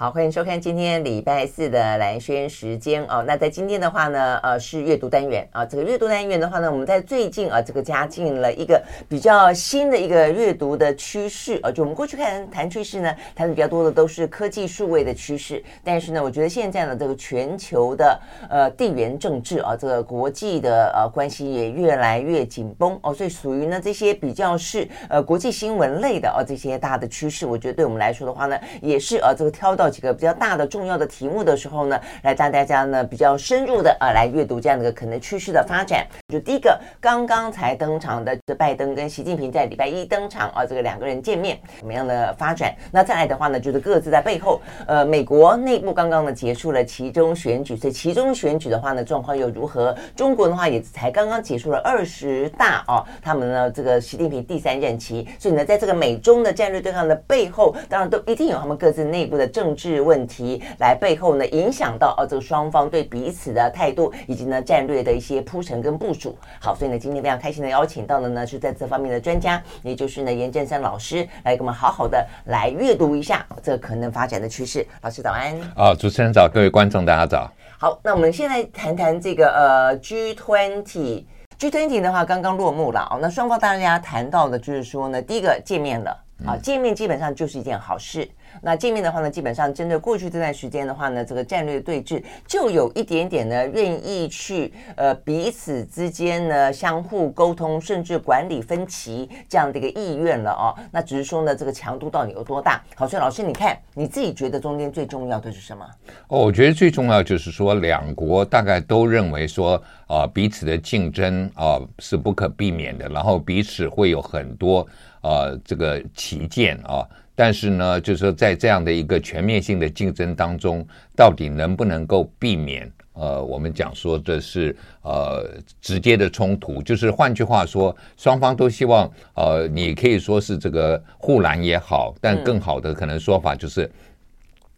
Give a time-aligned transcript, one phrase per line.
[0.00, 3.22] 好，欢迎收看今天礼拜四的兰轩时间哦。
[3.26, 5.62] 那在今天的话呢，呃，是阅读单元啊。
[5.62, 11.70] 这个阅读单元的话呢，我们在最近啊，这个加进了一个比较新的一个阅读的趋势啊。
[11.70, 15.62] 就我们过去看谈趋势呢，谈的比较多的都是科技数位的趋势。
[15.84, 23.12] 但是呢，我觉得现在呢，这个全球的呃地缘政治啊，这个国际的呃关系也越来越紧绷哦。
[23.12, 29.89] 所以属于呢这些比较是呃国际新闻类的哦这些大的趋势，我觉得对我们来说的话呢，也是呃这个挑到。
[29.90, 36.06] 几个比较大的重要的题目的时候呢，来带大家呢比较深入的啊来阅读这样的一个可能趋势的发展。
[36.28, 42.72] 就第一个刚刚才登场的，这拜登跟习近平在礼拜一登场啊，这个两个人见面什么样的发展？
[42.92, 49.96] 那再来的话呢，就是各自在背后，呃，美国内部刚刚呢结束了其中选举，所以其中选举的话呢状况又如何？
[50.14, 59.79] 中国的话也才刚刚结束了二十大啊，他们呢这个习近平第三任期，所以呢在这个美中的战略对抗的背后，当然都一定有他们各自内部的政治。
[59.80, 66.36] 是问题来背后呢，影响到哦这个双方对彼此的态度，以及呢战略的一些铺陈跟部署。
[66.60, 74.86] 好，所以呢今天非常开心的邀请到的呢是在这方面的专家，也就是呢严振山老师来给我们好好的来阅读一下这个可能发展的趋势。
[75.00, 75.58] 老师早安。
[75.74, 77.50] 啊，主持人早，各位观众大家早。
[77.78, 81.24] 好，那我们现在谈谈这个呃 G twenty
[81.56, 83.18] G twenty 的话刚刚落幕了哦。
[83.22, 86.14] 那双方大家谈到的就是说呢，第一个见面了
[86.46, 88.28] 啊，见面基本上就是一件好事。
[88.60, 100.74] 那见面的话呢，基本上针对过去这段时间的话呢，这个战略对峙就有一点点呢，愿意去呃彼此之间呢相互沟通，甚至管理分歧这样的一个意愿了哦。
[100.90, 102.82] 那只是说呢，这个强度到底有多大？
[102.96, 105.86] 好，所以老师你看你自己觉得中间最重要的是什么？
[106.26, 109.76] 哦，我觉得最重要就是说两国大概都认为说
[110.08, 114.84] 啊、呃、彼此的竞争啊、呃、是不可避免的，然后彼此会有很多
[115.20, 117.06] 啊、呃、这个旗舰啊。
[117.34, 122.90] 但是呢，就是说，在这样的一个全面性的竞争当中，到底能不能够避免？
[123.14, 125.48] 呃，我们讲说的是呃
[125.80, 133.90] 直接的冲突，就是换句话说，双方都希望呃，你可以说是这个护栏也好，但更好的可能说法就是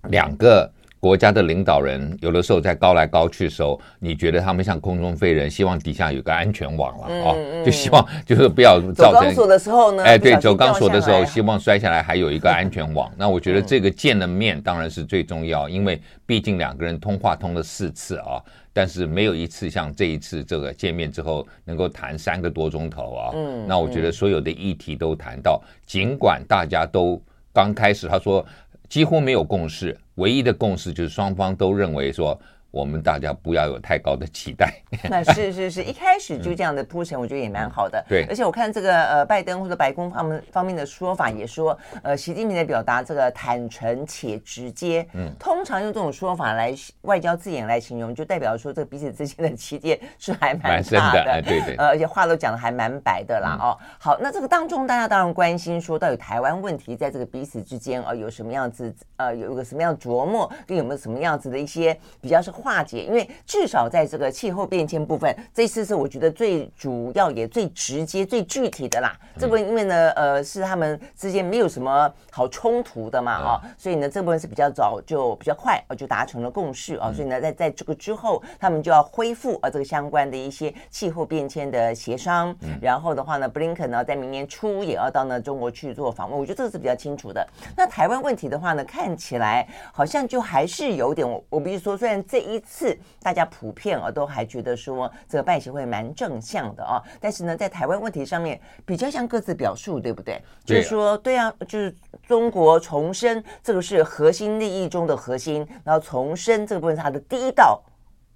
[0.08, 0.70] 两个。
[1.02, 9.12] 国家的领导人有的时候在高来高去的时候，你觉得他们像空中飞人，希望底下有个安全网了啊、就希望 就是不要造成。
[9.12, 10.04] 走钢索的时候呢？
[10.04, 13.10] 哎，对，走钢索的时候，希望摔下来还有一个安全网。
[13.18, 18.38] 那我觉得这个见了面当然是最重要，因为毕竟两个人通话通了四次啊，
[18.72, 23.30] 但是没有一次像这一次这个见面之后能够谈三个多钟头啊。
[23.34, 27.20] 嗯，那我觉得所有的议题都谈到，尽管大家都
[27.52, 28.46] 刚开始他说
[28.88, 29.98] 几乎没有共识。
[30.16, 32.38] 唯一的共识就是双方都认为说，
[32.72, 34.72] 我们大家不要有太高的期待。
[35.08, 38.00] 那是是是，一开始就这样的铺陈，我觉得也蛮好的。
[38.00, 45.06] 嗯、对，而且我看这个呃，拜登或者白宫方面方面的说法也说，呃，习近平的表达这个坦诚且直接。
[45.12, 50.74] 嗯，通常用这种说法来外交字眼来形容，就代表说这个彼此之间的期待是还蛮大的。
[50.74, 51.76] 蛮深的，对对。
[51.76, 53.58] 呃，而且话都讲的还蛮白的啦。
[53.60, 62.50] 哦，好，那这个当中大家当然关心说，到底台湾问题在这个彼此之间呃有什么样子呃有一个什么样的琢磨，跟有没有什么样子的一些比较是。
[62.62, 69.12] 化解，因为至少在这个气候变迁部分，这次是我觉得最主要也最直接、最具体的啦。
[69.36, 77.12] 这部分因为呢，呃，是他们之间没有什么好冲突的嘛，啊，所以呢，这部分是比较早就比较快啊就达成了共识啊。
[77.12, 82.54] 所以呢，在在这个之后，他们就要恢复啊这个相关的一些气候变迁的协商。
[82.80, 87.44] 然后的话呢，布林肯呢在明年初也要到呢中国去做访问，我觉得这个是比较清楚的。
[87.76, 92.51] 那台湾问题的话呢，看起来好像就还是有点，我我比如说，虽然这一。
[92.52, 100.40] 一次，大家普遍啊都还觉得说这个拜协会蛮正向的啊，但是呢，在台湾问题上面比较像各自表述，对不对？
[100.64, 101.94] 就是说，对啊，就是
[102.26, 107.82] 中国重申这个是核心利益中的核心，然后重申这个部分是它的第一道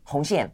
[0.03, 0.51] 红线，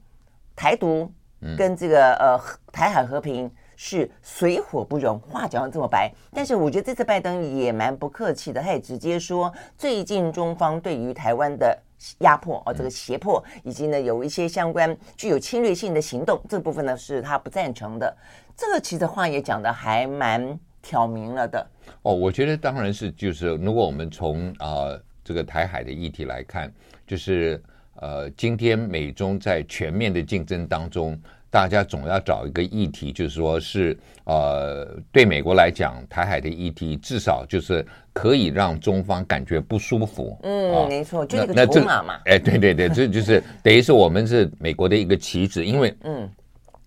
[0.56, 1.10] 台独
[1.56, 2.40] 跟这个呃
[2.72, 6.12] 台海和平是水火不容，话讲得这么白。
[6.32, 11.78] 但是我觉得这次拜登也蛮不客气的，他也直接说，最近中方对于台湾的。
[12.18, 18.16] 压迫哦，这个胁迫，以及呢有一些相关具有侵略性的行动，这部分呢是他不赞成的。
[18.56, 21.66] 这个其实话也讲的还蛮挑明了的。
[22.02, 26.72] 哦，我觉得当然是，就是如果我们从啊、呃、这个台海的议题来看，
[27.06, 27.62] 就是
[27.96, 31.20] 呃今天美中在全面的竞争当中。
[31.52, 33.94] 大家总要找一个议题，就是说是
[34.24, 37.84] 呃，对美国来讲，台海的议题至少就是
[38.14, 40.38] 可以让中方感觉不舒服。
[40.44, 42.18] 嗯，啊、没错，就是那个筹码嘛。
[42.24, 45.62] 哎，对对对，这就是 等于是我们是美国的一个棋子。
[45.62, 46.26] 因为，嗯，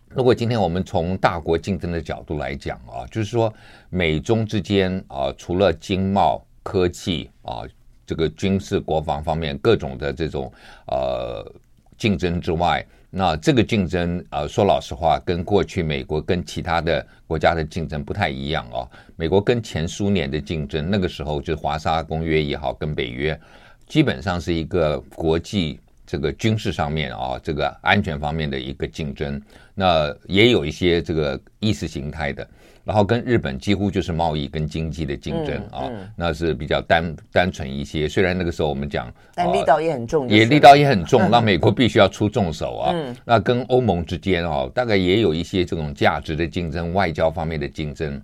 [0.09, 3.53] 如果今天我们从大国竞争的角度来讲啊，就是说
[3.91, 7.61] 美中之间啊，除了经贸、科技啊。
[8.07, 10.53] 这个军事国防方面各种的这种
[10.85, 11.43] 呃
[11.97, 12.85] 竞争之外，
[13.17, 18.85] 那这个竞争呃说老实话，跟过去美国跟其他的国家的竞争不太一样哦。
[19.15, 23.39] 美国跟前苏联的竞争，那个时候就是华沙公约也好，跟北约
[23.87, 29.41] 基本上是一个国际这个军事上面啊，这个安全方面的一个竞争。
[29.73, 32.45] 那也有一些这个意识形态的。
[32.85, 38.07] 然后跟日本几乎就是贸易跟经济的竞争啊，那是比较单单纯一些。
[38.07, 42.95] 虽然那个时候我们讲，但力道也很重，也力道也很重， 让美国必须要出重手啊。
[43.25, 48.21] 那跟欧盟之间啊，大概也有一些这种价值的竞争、外交方面的竞争，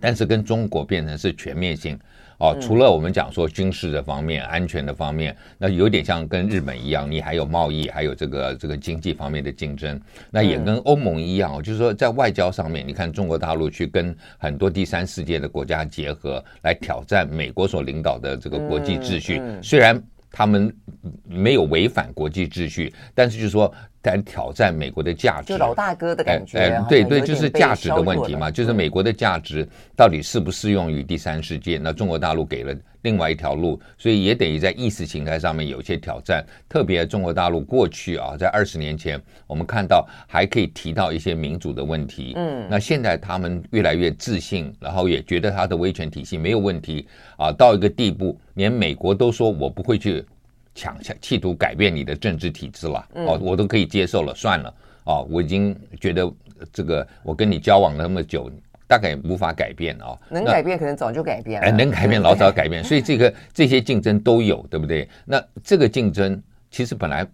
[0.00, 1.96] 但是跟中国变成是全面性。
[2.38, 9.98] 哦，除了我们讲说军事的方面、安全的方面，那有点像跟日本一样，你还有贸易，还有这个这个经济方面的竞争。
[10.30, 19.40] 那也跟欧盟一样，就是说在外交上面，你看中国大陆去跟很多第三世界的国家结合，来挑战美国所领导的这个国际秩序。
[19.62, 20.70] 虽然他们
[21.24, 23.72] 没有违反国际秩序，但是就是说。
[24.06, 26.58] 在挑战美国的价值，就老大哥的感觉。
[26.58, 31.76] 哎，对对，就是价值的问题嘛，就是美国的价值到底适不适用于第三世界？
[31.76, 32.72] 那中国大陆给了
[33.02, 36.44] 另外一条路，所以也等于在意识形态上面有一些挑战。
[36.68, 42.34] 特别中国大陆过去啊，在二十年前，我们看到还可以提到一些民主的问题。
[42.36, 50.24] 嗯，那现在他们越来越自信，然后也觉得他的威权体系没有问题啊，到一个地步，连美国都说我不会去。
[50.76, 54.74] 抢想企图改变你的政治体制了，哦，我都可以接受了，算了，
[55.04, 56.30] 哦，我已经觉得
[56.72, 58.48] 这个我跟你交往那么久，
[58.86, 65.08] 大概无法改变啊，能改变可能早就改变了，哎，能改变老早改变， 所以这个这些竞争都有，对不对？
[65.24, 66.40] 那这个竞争
[66.70, 67.26] 其实本来。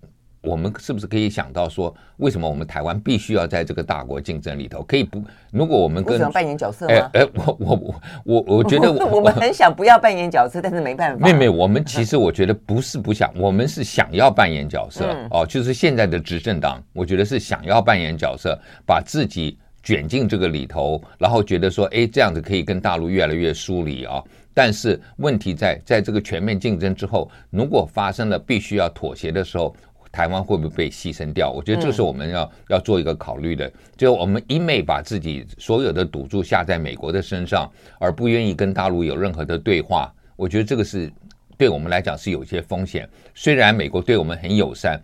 [0.43, 4.83] 我们是不是可以想到说，为什么我们台湾必须要在这个大国竞争里头？
[4.83, 5.23] 可以不？
[5.53, 6.95] 如果我们跟扮演角色吗？
[6.95, 7.95] 哎哎，我我我
[8.25, 11.25] 我我觉得我 我们很想不要扮演角色，但是没办法。
[11.25, 15.47] 妹妹，我们其实我觉得不是不想，我们是想要扮演角色哦。
[15.47, 24.21] 就是现在的执政党，我觉得是想要扮演角色，把自己卷进这个里头，然后觉得说，哎，这样子可以跟大陆越来越疏离啊。
[24.53, 29.73] 但是问题在在这个全面竞争之后，如果发生了必须要妥协的时候。
[30.13, 31.51] 台湾会不会被牺牲掉？
[31.51, 33.73] 我觉得这是我们要要做一个考虑的。
[33.97, 37.69] 就我们一昧把自己所有的赌注下在美国的身上，
[37.99, 41.11] 而不愿意跟大陆有任何的对话，我觉得这个是
[41.57, 43.09] 对我们来讲是有一些风险。
[43.35, 45.01] 虽然美国对我们很友善，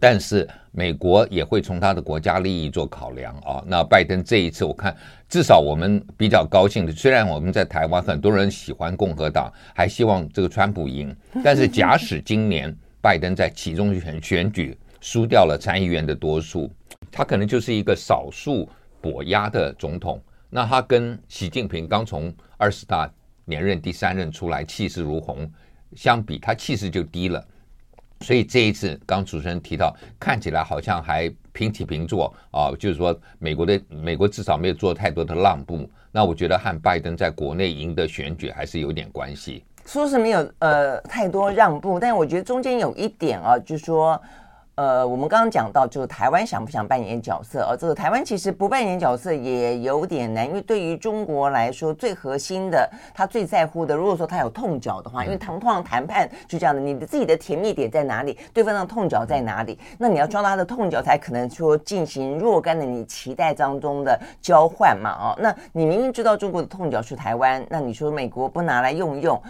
[0.00, 3.62] 但是美国也会从他的国家利益做考量啊。
[3.68, 4.96] 那拜登这一次，我看
[5.28, 12.76] 至少我们比较高兴的，虽然我们在台湾很多人喜欢共和党，还希望这个川普赢，但是假使今年。
[13.00, 16.70] 拜登在其中选选举输掉了参议院的多数，
[17.10, 18.68] 他可能就是一个少数
[19.00, 20.20] 跛压的总统。
[20.50, 23.10] 那他跟习近平刚从二十大
[23.44, 25.50] 连任第三任出来，气势如虹，
[25.94, 27.46] 相比他气势就低了。
[28.20, 35.88] 所以这一次，刚主持人提到，看起来好像还平起平坐啊，就是说美国的美国至少没有做太多的让步。
[36.10, 39.62] 那我觉得和拜登在国内赢得选举还是有点关系。
[39.88, 44.20] 说是没有呃太多让步，但我觉得中间有一点啊，就是说，
[44.78, 47.66] 呃，我们刚刚讲到，就是台湾想不想扮演角色？
[47.68, 65.10] 而、啊、这个台湾其实不扮演角色也有点难，因为对于中国来说，最核心的，他最在乎的，如果说他有痛脚的话，因为谈通常谈判就这样的，你的自己的甜蜜点在哪里，对方的痛脚在哪里，那你要抓到他的痛脚，才可能说进行若干的你期待当中的交换嘛？
[65.10, 69.42] 哦，那你明明知道中国的痛脚是台湾，那你说美国不拿来用用？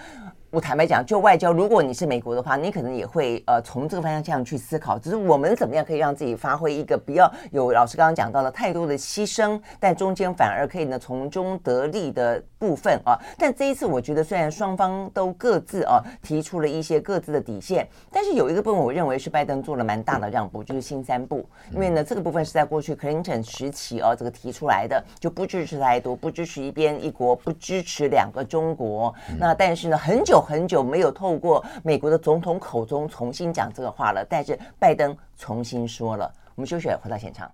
[0.51, 4.99] 我坦白讲，就外交，如果你是美国的话，你可能也会呃从这个方向这样去思考。
[4.99, 13.17] 只是我们怎么样可以让自己发挥一个不要有老师刚刚讲到了太多的牺牲，但中间反而可以呢从中得利的部分啊。
[13.37, 21.47] 但这一次我觉得，虽然双方都各自啊提出了一些各自的底线，但是有一个部分我认为是拜登做了蛮大的让步，就是新三步。
[21.73, 29.15] 因为呢这个部分是在过去克林顿时期啊这个提出来的，就不支持台独，不支持一边一国，不支持两个中国。
[29.39, 30.39] 那但是呢很久。
[30.49, 36.33] 很久没有透过美国的总统口中重新讲这个话了，但是拜登重新说了。
[36.55, 37.51] 我们休息，回到现场。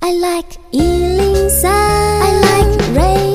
[0.00, 3.31] I like 103, I like radio。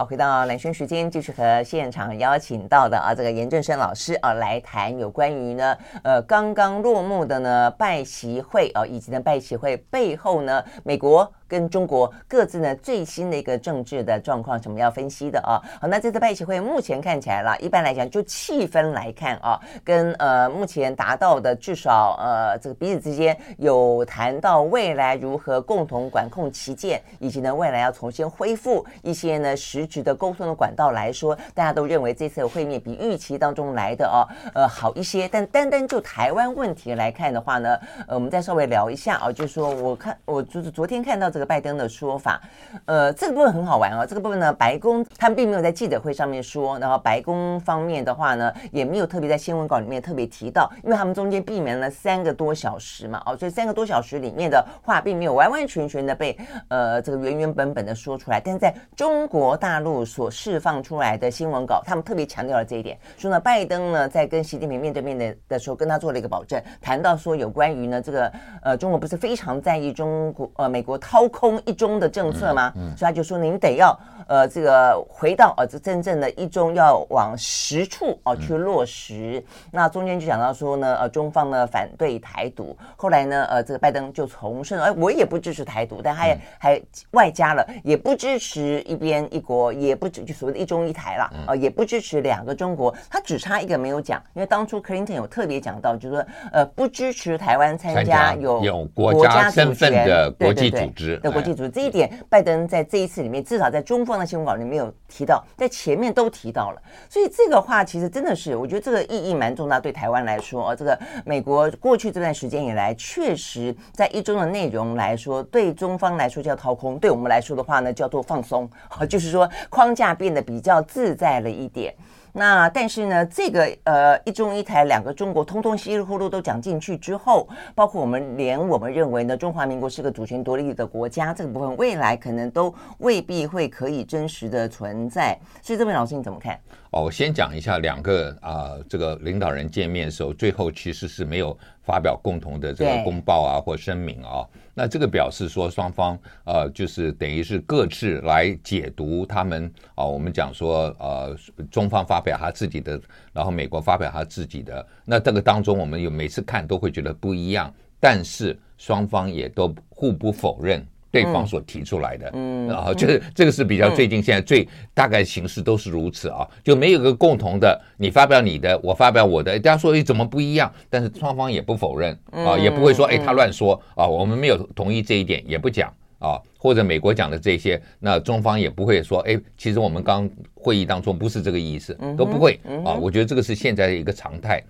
[0.00, 11.30] 好，回到蓝轩时间，继续和现场邀请到的啊，这个严正生老师啊来谈有关于呢，呃，刚刚落幕的呢拜习会啊，以及呢拜习会背后呢，美国。
[11.50, 15.58] 跟中国各自呢最新的一个政治的状况，什么要分析的啊？
[15.80, 34.22] 好，那这次拜习会目前看起来啦，一般来讲就气氛来看啊，跟呃目前达到的至少呃这个彼此之间有谈到未来如何共同管控旗舰，以及呢未来要重新恢复一些呢实质的沟通的管道来说，大家都认为这次的会面比预期当中来的哦
[34.54, 35.26] 呃好一些。
[35.26, 37.76] 但单单就台湾问题来看的话呢，
[38.06, 42.40] 呃我们再稍微聊一下啊，就是说我看我就是昨天看到这拜登的说法，
[42.86, 56.36] 呃这个部分很好玩啊，这个部分呢白宫他们并没有在记者会上面说，然后白宫方面的话呢也没有特别在新闻稿里面特别提到，因为他们中间避免了三个多小时嘛，哦，所以三个多小时里面的话并没有完完全全的被
[56.68, 68.32] 呃这个原原本本的说出来，但是在中国大陆所释放出来的新闻稿，他们特别强调了这一点，说呢拜登呢在跟习近平面对面的的时候跟他做了一个保证，谈到说有关于呢这个
[68.62, 72.72] 呃中国不是非常在意中国呃美国掏空一中的政策吗？
[72.76, 73.98] 嗯，所以他就说您得要。
[74.30, 79.44] 呃，这个回到呃，这真正的一中要往实处哦去落实。
[79.72, 82.76] 那中间就讲到说呢，呃，中方呢反对台独。
[82.96, 92.94] 后来呢，呃，这个拜登就重申，哎，我也不支持台独，但他也还外加了，也不支持一边一国，也不支就所谓的一中一台了，呃，也不支持两个中国。
[93.10, 101.68] 他只差一个没有讲，因为当初克林顿有特别讲到，就是说呃，不支持台湾参加有有国家身份的国际组织的国际组织。
[101.68, 104.19] 这一点，拜登在这一次里面，至少在中方。
[104.20, 109.80] 那新闻稿里没有提到，在前面都提到了，所以这个话其实真的是，我觉得这个意义蛮重大。
[109.80, 121.94] 对台湾来说，哦，这个美国过去这段时间以来，确实在一中的内容来说，对中方来说叫掏空，对我们来说的话呢，叫做放松，啊， 就是说框架变得比较自在了一点。
[122.32, 135.38] 那但是呢，这个呃一中一台两个中国，通通稀里糊涂都讲进去之后，包括我们连我们认为呢，中华民国是个主权独立的国家，这个部分未来可能都未必会可以真实的存在。
[135.62, 136.58] 所以这位老师你怎么看？
[136.90, 144.46] 哦，我先讲一下两个啊、呃，这个领导人见面的时候，最后其实是没有发表共同的这个公报啊或声明啊。
[144.80, 151.36] 那这个表示说双方呃，就是等于是各自来解读他们啊、我们讲说呃，
[151.70, 152.98] 中方发表他自己的，
[153.30, 154.86] 然后美国发表他自己的。
[155.04, 157.70] 那这个当中，我们有每次看都会觉得不一样，
[158.00, 160.82] 但是双方也都互不否认。
[161.10, 170.72] 对方所提出来的，嗯，然后就是这个是比较最近现在最大概形势都是如此啊，就没有个共同的，你发表你的，我发表我的，大家说诶怎么不一样？
[170.88, 182.94] 但是双方也不否认啊，也不会说诶他乱说啊，我们没有同意这一点，也不讲啊，或者美国讲的这些，那中方也不会说诶其实我们刚会议当中不是这个意思，都不会啊。
[182.94, 184.62] 我觉得这个是现在的一个常态，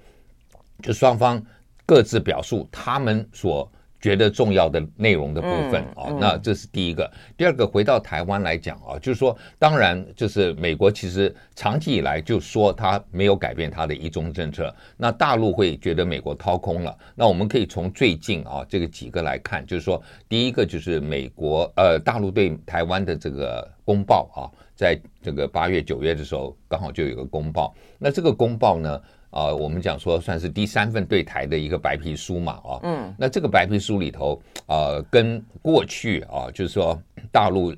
[0.83, 1.43] 就双方
[1.85, 3.71] 各自表述他们所。
[4.01, 7.11] 觉得重要的内容的部分啊，那这是第一个。
[7.37, 16.97] 第二个，回到台湾来讲啊，就是说，当然就是美国其实长期以来就说他没有改变他的一中政策，那大陆会觉得美国掏空了。
[17.15, 29.01] 那我们可以从最近啊这个几个来看，就是说，第一个就是美国呃大陆对台湾的这个公报啊，在这个八月九月的时候刚好就有个公报，那这个公报呢？
[29.31, 37.75] 啊、呃，我们讲说算是第三份对台的一个白皮书嘛，啊，嗯，那这个白皮书里头，呃，跟过去啊，就是说大陆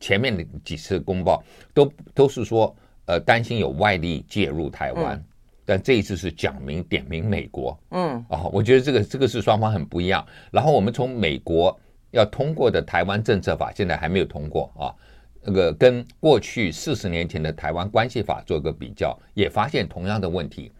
[0.00, 2.74] 前面的几次公报都都是说，
[3.06, 5.24] 呃，担心有外力介入台湾，嗯、
[5.64, 10.24] 但这一次是讲明点名美国，嗯，啊，我觉得这个这个是双方很不一样。
[10.50, 11.76] 然后我们从美国
[12.12, 14.94] 要通过的台湾政策法，现在还没有通过啊。
[15.46, 20.72] 那个跟过去四十年前的台湾关系法做个比较，也发现同样的问题。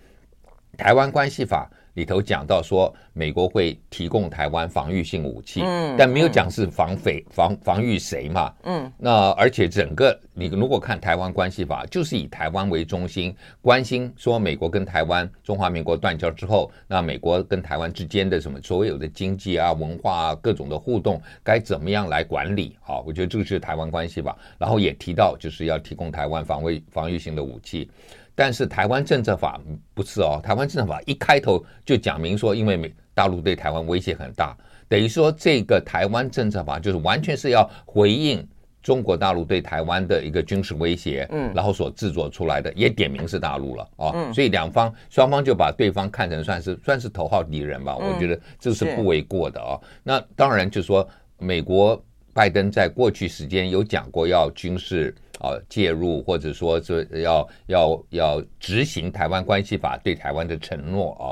[0.75, 22.77] 台湾关系法里头讲到说，美国会提供台湾防御性武器，嗯，但没有讲是防匪防防御谁嘛，嗯，那而且整个你如果看台湾关系法，就是以台湾为中心，关心说美国跟台湾中华民国断交之后，那美国跟台湾之间的什么所有的经济啊、文化啊各种的互动该怎么样来管理？
[22.81, 27.89] 好，我觉得这个是台湾关系法，然后也提到就是要提供台湾防卫防御性的武器。
[28.35, 29.61] 但是台湾政策法
[29.95, 34.57] 不是哦，台湾政策法一开头就讲明说，因为美大陆对台湾威胁很大，
[34.89, 38.47] 等于说这个台湾政策法就是完全是要回应
[38.83, 49.81] 中国大陆对台湾的一个军事威胁，嗯，然后所制作出来的，也点名是大陆了哦，所以两方双方就把对方看成算是算是头号敌人吧，我觉得这是不为过的哦。
[50.03, 52.03] 那当然就是说，美国
[52.35, 55.15] 拜登在过去时间有讲过要军事。
[55.41, 61.27] 啊，介入或者说这要要要执行台湾关系法对台湾的承诺啊，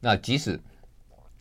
[0.00, 0.58] 那即使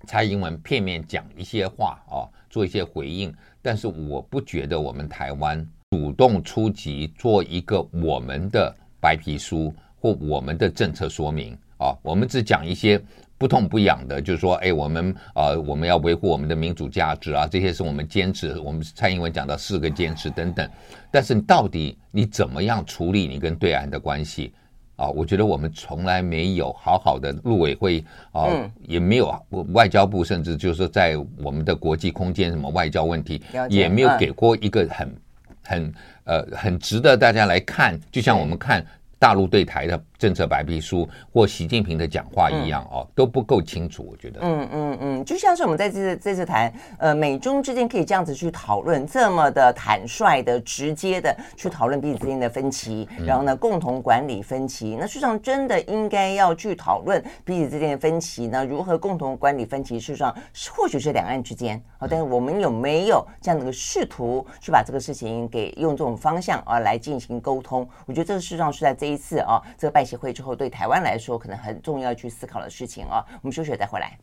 [0.06, 13.02] 蔡英文片面讲一些话啊，做一些回应，但是我不觉得我们台湾主动出击做一个我们的白皮书或我们的政策说明啊，我们只讲一些。
[13.44, 18.58] 不痛不痒的，就是说，哎，我们啊、呃，我们要维护我们的民主价值啊，这些是我们坚持。
[18.58, 20.66] 我们蔡英文讲到四个坚持等等，
[21.12, 24.54] 但是你到底你怎么样处理你跟对岸的关系
[24.96, 25.10] 啊？
[25.10, 28.00] 我觉得我们从来没有好好的陆委会
[28.32, 29.38] 啊，嗯、也没有
[29.74, 35.16] 外交部，甚至就是说在我们的国际空间什么外交问题，也没有给过一个很
[35.64, 38.86] 很呃很值得大家来看，就像我们看。
[39.24, 44.42] 大陆对台的政策白皮书或习近平的讲话一样哦，都不够清楚，我觉得。
[44.44, 54.98] 嗯嗯嗯，就像是我们在这次这次谈，呃，美中之间可以这样子去讨论，这么的坦率的、直接的去讨论彼此之间的分歧，然后呢，共同管理分歧。
[55.00, 58.66] 那事实上真的应该要去讨论彼此之间的分歧呢？
[58.66, 59.98] 如何共同管理分歧？
[59.98, 60.36] 事实上，
[60.76, 67.88] 或许是两岸之间，好，但是我们有没有这样的一个试图去把这个事情给用这种方向啊来进行沟通？
[68.06, 69.13] 我觉得这个事实上是在这一。
[69.14, 73.24] 一次啊，这个拜协会之后，对台湾来说可能很重要去思考的事情啊。
[73.42, 74.18] 我们休息再回来。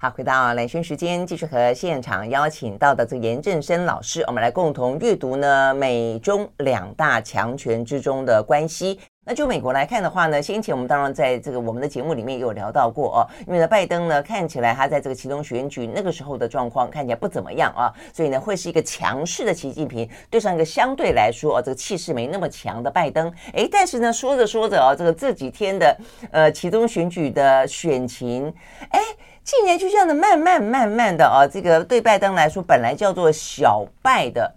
[0.00, 9.00] 好，回到兰萱时间，继续和现场邀请到的这个严正声老师，我们来共同阅读呢美中两大强权之中的关系。
[9.28, 25.94] 那就美国来看的话呢，先前我们当然在这个我们的节目里面也有聊到过哦，因为呢，拜登呢看起来他在这个其中选举那个时候的状况看起来不怎么样啊，所以呢会是一个强势的习近平对上一个相对来说哦这个气势没那么强的拜登，诶，但是呢说着说着啊，这个这几天的
[26.30, 28.46] 呃其中选举的选情，
[28.92, 28.98] 诶，
[29.44, 34.54] 竟然就这样的慢慢慢慢的啊，这个对拜登来说本来叫做小败的。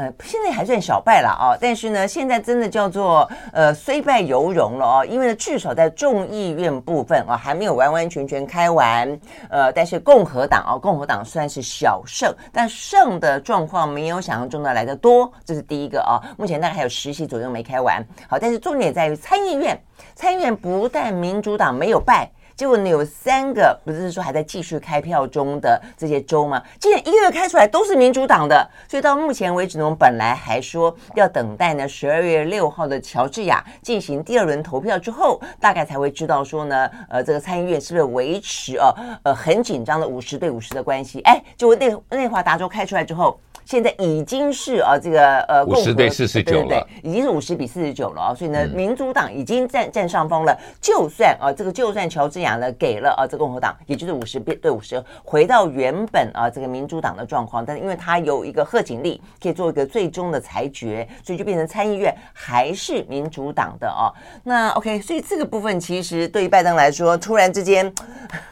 [0.00, 19.78] 呃，现在还算小败了啊，但是呢，现在真的叫做呃虽败犹荣了哦，因为呢，至少在众议院部分啊，还没有完完全全开完，呃，但是共和党啊，共和党算是小胜，但胜的状况没有想象中的来得多，这是第一个啊，目前大概还有十席左右没开完，好，但是重点在于参议院，
[20.14, 22.26] 参议院不但民主党没有败。
[22.60, 26.62] 结果呢，有三个不是说还在继续开票中的这些州吗？
[26.78, 41.22] 竟然一个个开出来都是民主党的，所以到目前为止呢，我们本来还说要等待呢十二月六号的乔治亚进行第二轮投票之后，大概才会知道说呢，呃，这个参议院是不是维持呃呃很紧张的五十对五十的关系？
[41.22, 43.40] 哎，结果内内华达州开出来之后。
[43.66, 50.58] 现在已经是啊，这个呃，五十对四十九了，对，已经是五十比四十九了啊，所以呢，民主党已经占占上风了。
[50.80, 64.10] 就算啊，这个就算乔治亚呢给了啊，这个共和党，也就是五十对五十，回到原本啊这个民主党的状况，但是因为它有一个贺锦丽可以做一个最终的裁决，所以就变成参议院还是民主党的啊。
[64.42, 67.92] 那 OK，所以这个部分其实对于拜登来说，突然之间。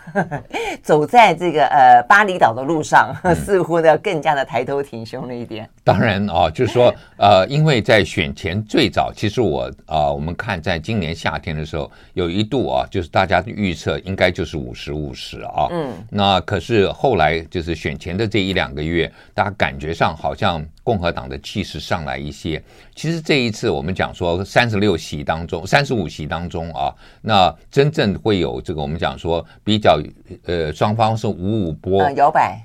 [0.83, 5.65] 走在这个呃巴厘岛的路上，似乎呢更加的抬头挺胸了一点。
[5.65, 15.69] 嗯、当然啊，就是说呃，因为在选前最早，其实我啊、呃，我们看在今年夏天的时候，有一度啊，就是大家的预测应该就是五十五十啊。
[15.71, 15.93] 嗯。
[16.11, 20.67] 那可是后来就是选前的这一两个月，大家感觉上好像。
[20.89, 22.63] 共和党的气势上来一些，
[22.95, 30.01] 其实这一次我们讲说三十六席当中，三十五席当中啊，那真正会有这个我们讲说比较
[30.45, 32.59] 呃双方是五五波摇摆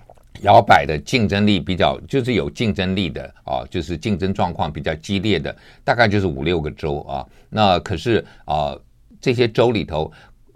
[0.44, 7.28] 摇摆的竞争力比较就是有竞争力的啊，就是竞争状况比较激烈的，大概就是五六个州啊。
[7.50, 8.74] 那可是啊
[9.20, 10.10] 这些州里头，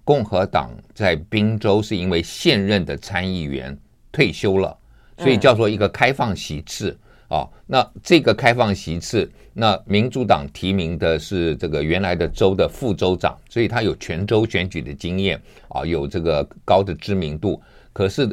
[0.08, 3.78] 共和党在宾州是因为现任的参议员
[4.10, 4.78] 退休了，
[5.18, 6.98] 所以叫做一个开放席次。
[7.28, 17.62] 啊、哦，那这个开放席次，那民主党提名的是这个原来的州的副州长，所以他有全州选举的经验啊，有这个高的知名度。
[17.92, 18.26] 可是，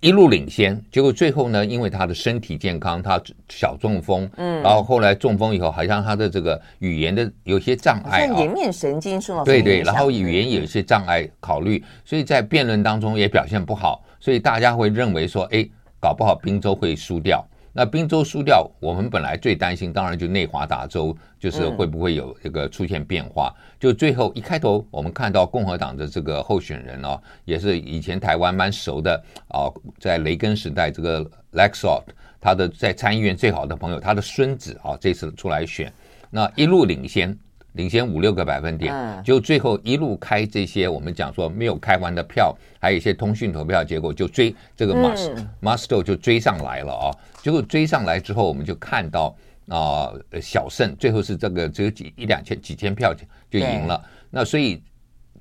[0.00, 15.66] 一路领先，结果最后呢，因为他的身体健康，他小中风，嗯，然后后来中风以后，好像他的这个语言的有些障碍啊，颜面神经受到对对，然后语言有一些障碍考虑，所以在辩论当中也表现不好，所以大家会认为说，哎，
[15.98, 17.44] 搞不好宾州会输掉。
[17.78, 23.54] 那宾州输掉，我们本来最担心，当然就内华达州，就是会不会有这个出现变化。
[23.56, 29.14] 嗯、就最后一开头，我们看到共和党的这个候选人哦，也是以前台湾蛮熟的
[29.46, 32.02] 啊，在雷根时代这个 Laxalt，
[32.40, 35.92] 他的在参议院最好的朋友，他的孙子啊，这次出来选，
[36.30, 37.38] 那一路领先。
[37.74, 47.06] 领先五六个百分点，就最后一路开这些我们讲说没有开完的票，还有一些通讯投票结果就追这个 Must Musto 就追上来了啊！
[47.48, 49.34] 结果追上来之后，我们就看到
[49.68, 53.14] 啊小胜，最后是这个只有几一两千几千票
[53.50, 54.04] 就赢了。
[54.28, 54.82] 那所以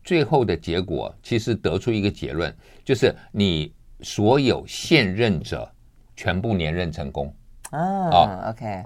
[0.06, 5.70] 最后的结果其实得出一个结论，就是你所有现任者
[6.16, 7.28] 全部连任成功。
[7.72, 8.86] 啊、哦、OK，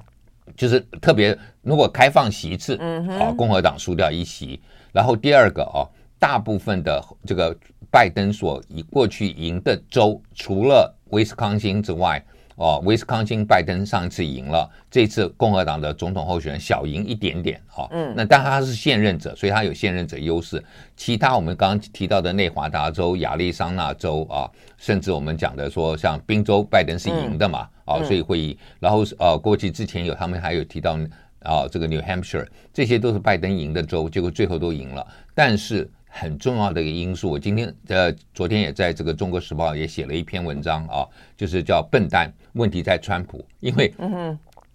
[0.57, 2.75] 就是特别如果开放席次，
[3.19, 4.60] 啊，共和党输掉一席，
[4.91, 5.86] 然后第二个哦，
[6.17, 7.55] 大部分的这个
[7.91, 12.19] 拜登所以过去赢的州，除了威斯康星之外。
[12.62, 20.63] 哦，威斯康星拜登上次赢了，这次共和党的总统候选人小赢一点点，哈、哦，嗯，那但他是现任者，所以他有现任者优势。
[20.95, 24.45] 其他我们刚刚提到的内华达州、亚利桑那州啊，
[24.78, 28.56] 甚至我们讲的说像宾州，拜登是赢的嘛，啊、嗯哦，所以会赢。
[28.80, 31.00] 然后呃，过去之前有他们还有提到
[31.39, 35.89] 啊，这个 New Hampshire，这些都是拜登赢的州，结果最后都赢了，但是。
[36.13, 43.93] 很重要的一个因素，我今天呃，昨天也在这个《中国时报》也写了一篇文章啊，就是叫“笨蛋”，问题在川普，因为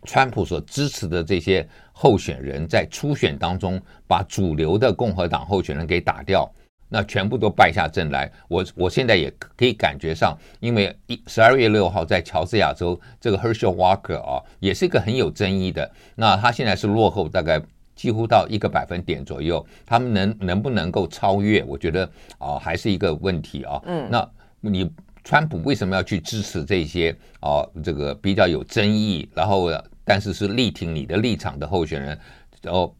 [0.04, 6.50] 川普所支持的这些候选人在初选当中把主流的共和党候选人给打掉，
[6.88, 8.30] 那全部都败下阵来。
[8.48, 17.60] 我我现在也可以感觉上，因为一十二月六号在乔治亚州这个 Herschel Walker 啊，也是一个很有争议的，那他现在是落后大概。
[17.96, 21.64] 几乎到一个百分点左右，他们能能不能够超越？
[21.64, 22.04] 我觉得
[22.36, 23.80] 啊、呃，还是一个问题啊。
[23.86, 24.92] 嗯，那你
[25.26, 27.10] 川普为什么要去支持这些
[27.40, 29.68] 啊、这个比较有争议，然后
[30.04, 32.16] 但是是力挺你的立场的候选人，
[32.62, 32.94] 然后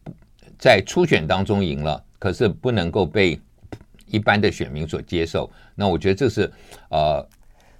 [0.59, 3.39] 在初选当中赢了，可是不能够被
[4.07, 5.49] 一般的选民所接受。
[5.73, 6.51] 那我觉得这是
[6.89, 7.25] 呃。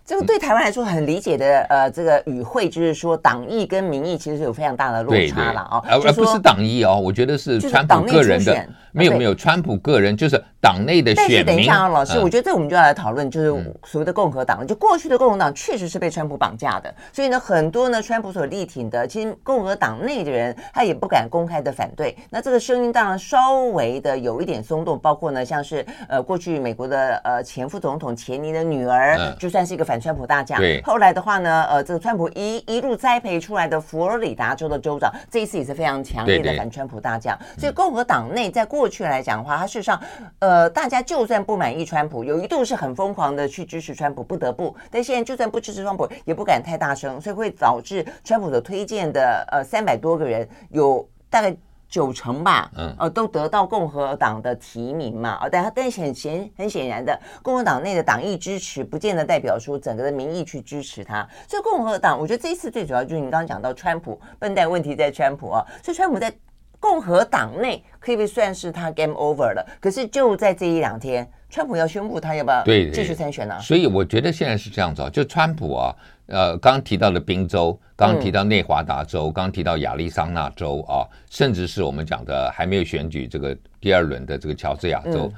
[0.08, 11.36] 这个对台湾来说很理解的，呃，这个语汇就是说，党意跟民意其实是有非常大的落差了啊，而不是党意哦，我觉得是川普个人的，没有没有，川普个人就是党内的选民。
[11.36, 13.50] 但是等一下啊，老师，我觉得这我们就要来讨论，就是
[13.84, 29.97] 所谓的共和党，就过去的共和党确实是被川普绑架的，所以呢，很多呢，川普所力挺的，其实共和党内的人他也不敢公开的反对，那这个声音当然稍微的有一点松动，包括呢，像是呃，过去美国的呃前副总统钱尼的女儿，就算是一个反。
[30.00, 37.38] 川普大将，对，后来的话呢，呃，这个川普一一路栽培出来的佛罗里达州的州长，这一次也是非常强烈的反川普大将。
[37.58, 40.02] 所以共和党内在过去来讲的话，他事实上，
[40.40, 51.56] 呃，大家就算不满意川普，有一度是很疯狂的去支持川普，不得不，但现在就算不支持川普，也不敢太大声，所以会导致川普的推荐的呃三百多个人有大概。
[51.90, 61.28] 九成吧，嗯，呃，都得到共和党的提名嘛，啊，但但是很显很显然的，共和党内的党意支持，不见得代表说整个的民意去支持他。
[61.48, 66.34] 所以共和党，我觉得这一次最主要就是你刚刚讲到川普笨蛋问题在川普啊，所以川普在
[66.80, 69.66] 共和党内可以被算是他 game over 了。
[69.80, 73.56] 可是就在这一两天，川普要宣布他要不要继续参选呢？
[73.56, 73.60] 啊？
[73.60, 75.96] 所以我觉得现在是这样子啊，就川普啊。
[76.28, 85.32] 呃，刚提到的宾州，刚提到内华达州，刚提到亚利桑那州啊，甚至是我们讲的还没有选举这个第二轮的这个乔治亚州，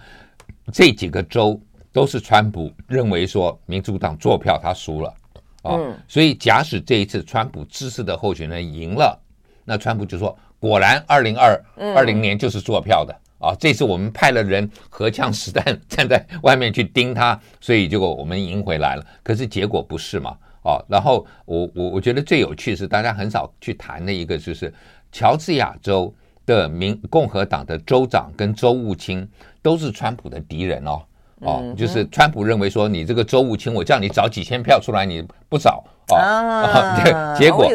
[0.74, 1.60] 这几个州
[1.94, 5.14] 都是川普认为说民主党做票他输了
[5.62, 9.16] 啊，所以假使这一次川普支持的候选人赢了，
[9.66, 11.64] 那川普就说果然二零二
[11.96, 20.36] 二零年就是做票的啊，这次我们派了人荷枪实弹站在外面去盯他，所以结果我们赢回来了，可是结果不是嘛？
[20.62, 24.74] 哦，然后我我我觉得最有趣是大家很少去谈的一个，就是
[25.12, 26.14] 乔治亚州
[26.46, 29.28] 的民共和党的州长跟州务卿
[29.62, 31.02] 都是川普的敌人哦，
[31.42, 37.70] 哦，就是川普认为说你这个州务卿，我叫你找几千票出来，你不找哦， 结果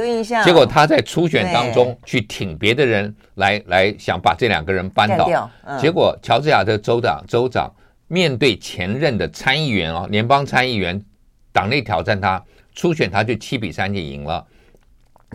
[0.44, 7.72] 结果他在初选当中去挺别的人来来想把这两个人扳倒，结果乔治亚的州长州长
[8.08, 11.02] 面对前任的参议员哦，联邦参议员
[11.50, 12.44] 党内挑战他。
[12.74, 14.44] 初选他就七比三就赢了，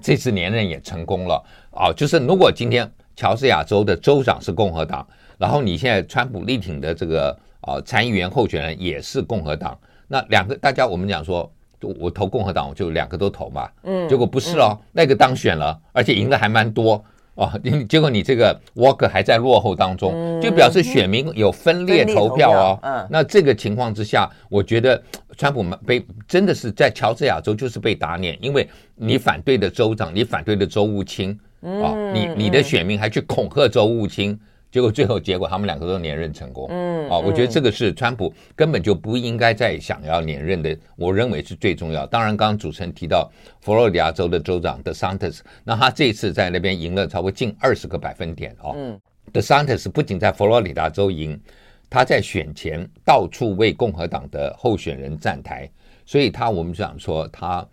[0.02, 1.92] 这次连任也成功了啊！
[1.96, 11.50] 就是如果今天乔治亚州的州长是共和党，然后你现在川普力挺的这个啊参议员候选人也是共和党，那两个大家我们讲说，
[11.98, 17.04] 我投共和党我就两个都投嘛，嗯，结果不是哦，那个当选了，而且赢的还蛮多。
[17.40, 17.50] 哦，
[17.88, 22.80] 结果你这个 Walker 还在落后当中，就表示选民有分裂投票哦。
[22.84, 25.02] 嗯，那这个情况之下，我觉得
[25.38, 34.38] 川普被真的是在乔治亚州就是被打脸，因为你反对的州长，你反对的州务卿，啊，你你的选民还去恐吓州务卿。
[34.72, 42.06] 结果最后结果他们两个都连任成功，嗯，啊，我觉得这个是川普根本就不应该再想要连任的，我认为是最重要。
[42.06, 48.74] 当然，刚刚主持人提到佛罗里达州的州长 DeSantis，那他这一次在那边赢了超过近二十个百分点哦。
[48.76, 49.02] 嗯
[49.34, 51.42] ，DeSantis 不仅在佛罗里达州赢，
[51.90, 55.68] 他在选前到处为共和党的候选人站台，
[56.06, 57.68] 所以他我们想说他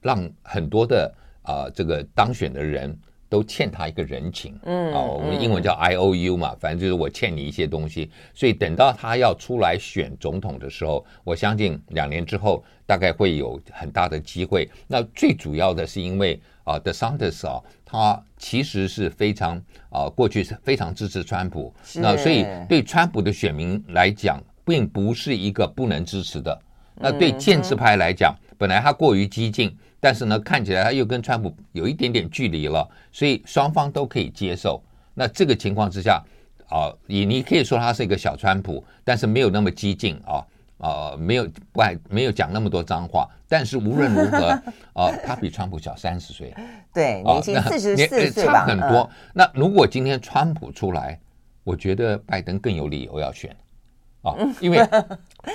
[0.00, 2.96] 让很多的啊这个当选的人。
[3.36, 8.10] 都欠他一个人情，嗯啊，我们英文叫 I O U 嘛，反正就是我欠你一些东西。
[8.32, 14.66] 所以等到他要出来选总统的时候，我相信两年之后大概会有很大的机会。
[14.86, 26.58] 那最主要的是因为啊，The s a n t e r s 啊，他其实是非常啊，过去是非常支持川普，那所以对川普的选民来讲，并不是一个不能支持的。
[26.94, 29.76] 那对建制派来讲，本来他过于激进。
[29.98, 34.82] 但是呢，看起来他又跟川普有一点点距离了，所以双方都可以接受。
[35.14, 36.22] 那这个情况之下，
[36.68, 40.44] 啊，你你可以说他是一个小川普，但是没有那么激进啊，
[40.78, 43.26] 啊，没有不爱没有讲那么多脏话。
[43.48, 44.48] 但是无论如何，
[44.92, 46.54] 啊，他比川普小三十岁，
[46.92, 49.08] 对，年轻四十四岁差很多。
[49.32, 51.18] 那如果今天川普出来，
[51.64, 53.56] 我觉得拜登更有理由要选，
[54.22, 54.86] 啊， 因为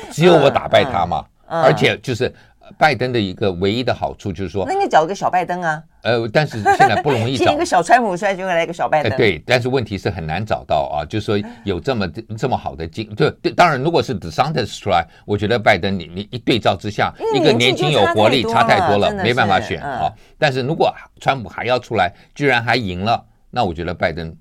[0.10, 2.34] 只有我打败他嘛，而且就是。
[2.78, 5.84] 拜登的一个唯一的好处就是说，那你找一个小拜登啊？
[6.04, 7.54] 呃，但是现在不容易 找。
[7.54, 9.16] 一个小川普出来就会来一个小拜登。
[9.18, 11.06] 对，但是问题是很难找到啊。
[11.06, 12.08] 就是说有这么
[12.38, 13.52] 这么好的经，对对。
[13.52, 20.12] 当然，如果是 DeSantis 出来，我觉得拜登你你一对照之下，一个年轻有活力差太多了，没办法选啊。
[20.40, 24.36] 但是如果川普还要出来，居然还赢了，那我觉得拜登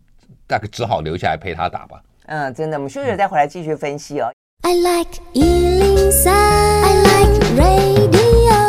[0.46, 2.00] 大概只好留下来陪他打吧。
[2.26, 4.32] 嗯，真的，我们休息了再回来继续分析哦。
[4.62, 8.59] I like 103, I like radio.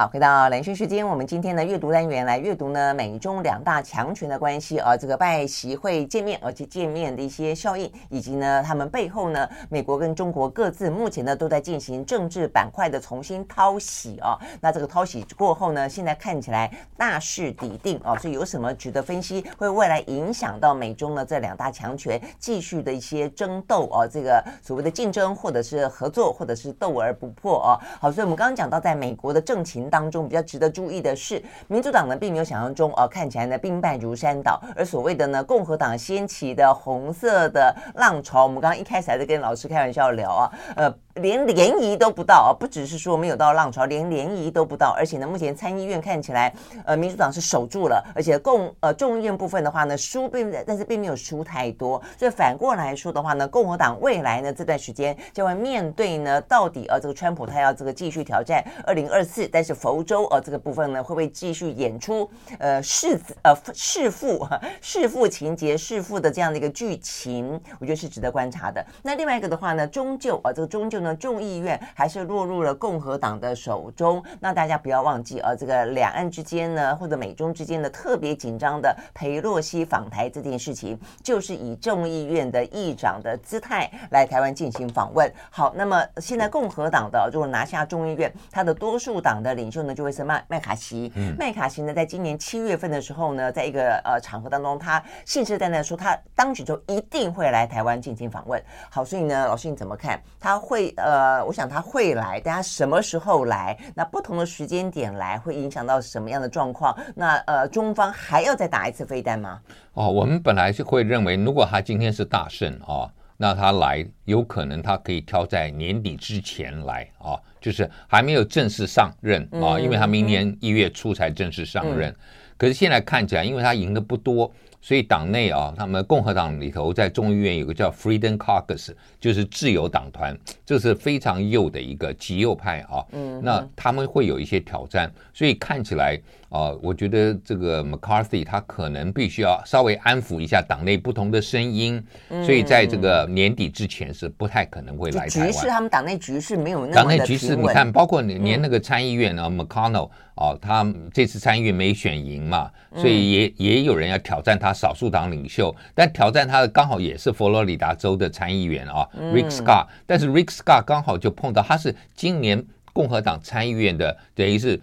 [0.00, 14.38] 好，回到兰萱时间，我们今天的阅读单元来阅读呢，美中两大强权的关系啊，这个拜习会见面，而且见面的一些效应，以及呢，他们背后呢，美国跟中国各自目前呢都在进行政治板块的重新淘洗啊。
[14.58, 27.76] 那这个淘洗过后呢，现在看起来大势已定啊，所以有什么值得分析，会未来影响到美中呢这两大强权继续的一些争斗啊，这个所谓的竞争，或者是合作，或者是斗而不破啊。
[28.00, 29.89] 好，所以我们刚刚讲到，在美国的政情。
[29.90, 40.94] 当中比较值得注意的是，民主党呢并没有想象中哦，看起来呢兵败如山倒，而所谓的呢共和党掀起的红色的浪潮，我们刚刚一开始还在跟老师开玩笑聊啊，呃。
[41.20, 44.94] 连联谊都不到啊，不只是说没有到浪潮，连联谊都不到。
[44.96, 46.52] 而且呢，目前参议院看起来，
[46.84, 52.00] 呃，民主党是守住了，而且共呃众议院部分的话呢，输并但是并没有输太多。
[52.18, 62.28] 所以反过来说的话呢，共和党未来呢这段时间将会面对呢，到底呃这个川普他要这个继续挑战二零二四，但是佛州呃这个部分呢会不会继续演出
[62.58, 64.46] 呃弑呃弑父
[64.80, 67.60] 弑父情节弑父的这样的一个剧情？
[67.78, 68.84] 我觉得是值得观察的。
[69.02, 71.09] 那另外一个的话呢，终究啊、呃、这个终究呢。
[71.16, 74.22] 众议院还是落入了共和党的手中。
[74.40, 85.30] 那大家不要忘记，呃，这个两岸之间呢，或者美中之间的特别紧张的裴洛西访台这件事情，就是以众议院的议长的姿态来台湾进行访问。
[85.50, 91.12] 好，那么现在共和党的如果拿下众议院，他的多数党的领袖呢，就会是麦麦卡锡。
[91.14, 98.62] 嗯，麦卡锡呢，在今年七月份的时候呢，在一个呃场合当中，他信誓旦旦说，他当选之后一定会来台湾进行访问。
[98.90, 100.20] 好，所以呢，老师你怎么看？
[100.38, 100.89] 他会？
[100.96, 103.76] 呃，我想他会来，但他什么时候来？
[103.94, 106.96] 那不同的时间点来，会影响到什么样的状况？
[107.14, 109.60] 那呃，中方还要再打一次飞弹吗？
[109.94, 122.10] 哦，我们本来是会认为，如果他今天是大胜啊、哦，那他来有可能他可以挑在年底之前来啊、哦，就是还没有正式上任啊、哦，因为他明年一月初才正式上任。
[122.10, 122.16] 嗯、
[122.56, 124.52] 可是现在看起来，因为他赢的不多。
[124.82, 133.04] 所以党内啊，他们共和党里头在众议院有个叫 Freedom Caucus，就是自由党团，这是非常右的一个极右派啊。
[133.12, 136.18] 嗯，那他们会有一些挑战，所以看起来
[136.50, 142.04] 啊，我觉得这个 McCarthy 他可能必须要稍微安抚一下党内不同的声音，
[142.44, 145.52] 所以在这个年底之前是不太可能会来台湾。
[145.52, 150.10] 局势，他们党内局势没有那么党内局势，你看，包括连那个参议院啊，McConnell。
[150.36, 159.86] 哦，他这次参议院没选赢嘛，所以也也有人要挑战他少数党领袖，但挑战他的刚好也是佛罗里达州的参议员啊，Rick Scott。
[160.06, 164.80] 但是 Rick Scott 刚好就碰到他是今年共和党参议院的，等于是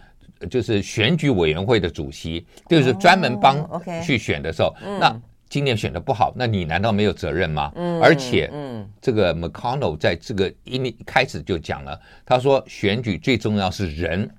[0.50, 3.68] 就是选举委员会的主席，就是专门帮
[4.04, 5.20] 去选的时候，那
[5.50, 7.72] 今年选的不好，那你难道没有责任吗？
[8.02, 8.52] 而且，
[9.02, 14.30] 这个 McConnell 在这个一一开始就讲了，他说选举最重要是人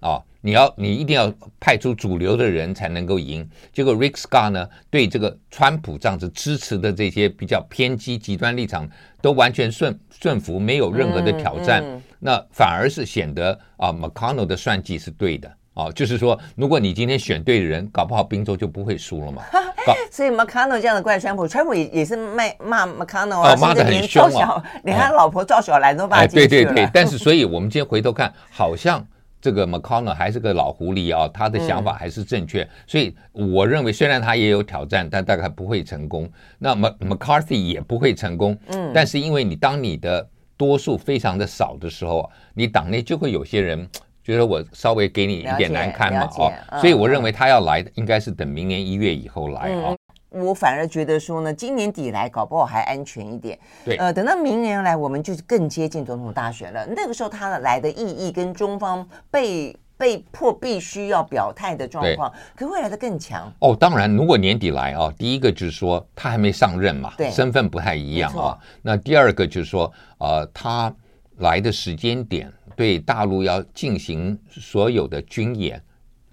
[0.00, 0.22] 啊。
[0.44, 3.48] 你要，你一定要派出主流的人才能够赢。
[3.72, 12.01] 结果 Rick Scott 呢，对这个川普这样子支持的这些比较偏激极端立场，都完全顺顺服，没有任何的挑战。
[12.24, 19.42] 那反而是显得啊，McConnell 的算计是对的啊，就是说，如果你今天选对的人，搞不好宾州就不会输了嘛。
[20.10, 26.48] 所以 McConnell 这样的怪川普，川普也也是骂骂 McConnell 啊，骂的很凶啊，连他老婆赵小兰都骂进去了。
[26.48, 29.04] 对对对，但是所以我们今天回头看，好像。
[29.40, 36.30] 这个 McConnell 还是个老狐狸啊，他的想法还是正确，所以我认为虽然他也有挑战，但大概不会成功。
[36.60, 40.24] 那么 McCarthy 也不会成功，嗯，但是因为你当你的
[40.62, 43.88] 多数非常的少的时候，你党内就会有些人
[44.22, 49.96] 觉得我稍微给你一点难堪嘛，哦，所以我认为他要来，应该是等明年一月以后来啊。
[50.28, 53.58] 我反而觉得说呢，今年底来搞不好还安全一点。
[53.84, 56.86] 对，呃，等到明年来，我们就更接近总统大选了。
[56.86, 63.52] 那个时候他来的意义跟中方被被迫必须要表态的状况，可未来的更强。
[63.60, 68.58] 哦，当然，如果年底来啊，第一个就是说他还没上任嘛，对，身份不太一样啊。
[68.82, 70.92] 那第二个就是说，呃，他
[71.38, 75.80] 来的时间点对大陆要进行所有的军演。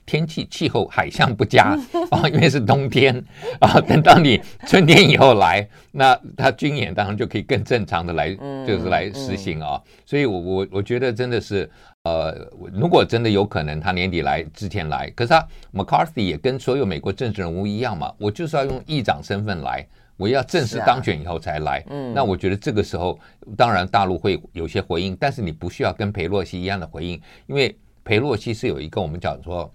[0.05, 1.77] 天气气候海象不佳
[2.09, 3.23] 啊，因为是冬天
[3.59, 3.79] 啊。
[3.79, 8.33] 等到你春天以后来，那他军演当然就可以更正常的来，
[8.65, 9.79] 就是来实行啊。
[10.07, 11.69] 所以，我我我觉得真的是，
[12.03, 12.33] 呃，
[12.73, 19.85] 如果真的有可能，他年底来之前来，可是他 McCarthy 也跟所有美国政治人物一样嘛，我就是要用议长身份来，
[20.15, 21.83] 我要正式当选以后才来。
[21.89, 23.19] 嗯，那我觉得这个时候，
[23.57, 29.71] 当然大陆会有些回应，但是你不需要跟裴洛西一样的回应，因为裴洛西是有一个我们讲说。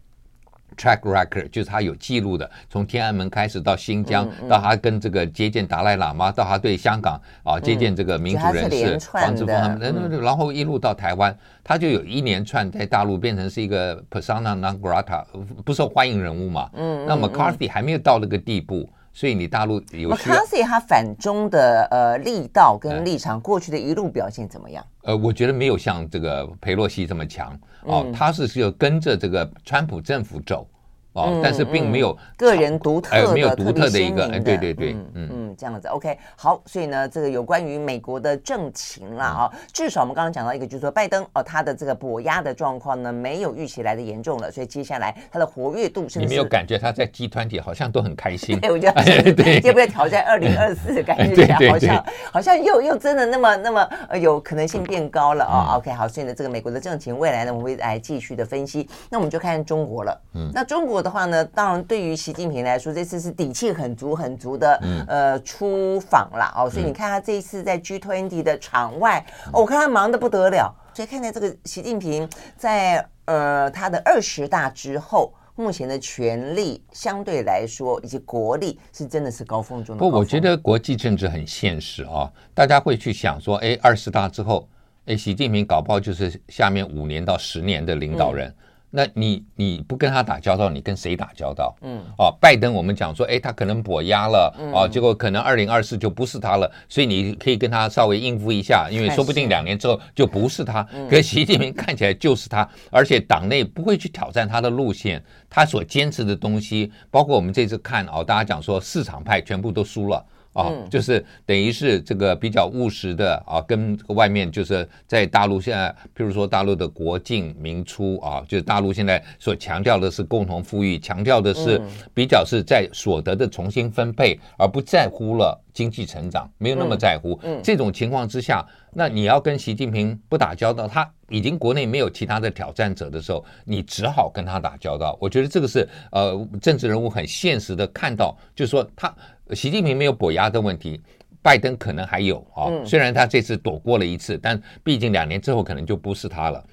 [0.77, 15.25] Track record 就是他有记录的，从天安门开始到新疆，到他跟这个接见达赖喇嘛，到他对香港啊接见这个民主人士黄之峰他们，嗯、然后一路到台湾，他就有一连串在大陆变成是一个 persona non grata
[15.65, 16.71] 不受欢迎人物嘛。
[16.75, 18.89] 嗯，那么 McCarthy 还没有到那个地步。
[19.15, 24.85] 所以你大陆有 McCarthy 他反中的呃力道跟立场，过去的一路表现怎么样？
[25.05, 30.67] 呃，我觉得没有像这个佩洛西这么强哦，他是是要跟着这个川普政府走。
[31.15, 48.59] 哦，但是并没有个人独特的、没有独特的一个，哎，对对对，嗯嗯，这样子，OK，好，所以呢，这个有关于美国的政情啦，啊，至少我们刚刚讲到一个，就是说拜登哦，他的这个跛压的状况呢，没有预期来的严重了，所以接下来他的活跃度是，你没有感觉他在集团体好像都很开心？
[48.61, 51.01] 对，我觉得 对， 要不要挑战二零二四？
[51.05, 58.89] 感觉好像好像又又真的那么那么呃有可能性变高了啊？OK，好，所以呢，这个美国的政情未来呢，我们会来继续的分析。
[59.09, 61.04] 那我们就看中国了，嗯，那中国。
[61.05, 66.69] 的话呢，当然对于习近平来说，这次是底气很足很足的，嗯、呃，出访了哦。
[66.69, 70.75] 所以你看他这一次在 G20 的场外，嗯哦，我看他忙得不得了。
[70.95, 80.11] 所以看在这个习近平在呃他的二十大之后，目前的权力相对来说以及国力是真的是高峰中的高峰。
[80.11, 84.69] 不，我觉得国际政治很现实啊，大家会去想说，哎，二十大之后，
[85.07, 88.49] 哎，习近平搞不好就是下面五年到十年的领导人。
[88.49, 88.55] 嗯
[88.97, 91.75] 那你你不跟他打交道，你跟谁打交道？
[91.83, 100.87] 嗯，哦，拜登，我们讲说，哎，他可能跛压了，哦，结果可能二零二四就不是他了，所以你可以跟他稍微应付一下，因为说不定两年之后就不是他。
[101.11, 110.25] 可习近平看起来就是他，而且党内不会去挑战他的路线，他所坚持的东西，包括我们这次看哦，大家讲说市场派全部都输了。
[110.55, 121.79] 啊、哦，就是等于是这个比较务实的啊，跟外面就是在大陆现在，譬如说大陆的国进民出啊，就是大陆现在所强调的是共同富裕，强调的是
[122.15, 127.39] 比较是在所得的重新分配，而不在乎了经济成长，没有那么在乎。
[127.63, 135.19] 这种情况之下，那你要跟习近平不打交道，他已经国内没有其他的挑战者的时候，你只好跟他打交道。
[135.21, 139.13] 我觉得这个是呃政治人物很现实的看到，就是说他。
[139.55, 141.01] 习近平没有跛鸭的问题，
[141.43, 142.73] 拜登可能还有啊。
[142.85, 146.65] 虽然他这次躲过了一次，但毕竟两年之后可能就不是他了。